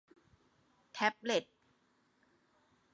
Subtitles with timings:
[0.93, 1.45] แท็บเลต